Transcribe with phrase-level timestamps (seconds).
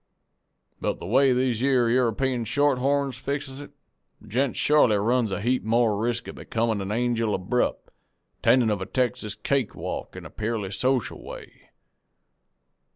[0.79, 3.69] But the way these yere European shorthorns fixes it,
[4.19, 7.91] a gent shorely runs a heap more resk of becomin' a angel abrupt,
[8.41, 11.69] attendin' of a Texas cake walk in a purely social way.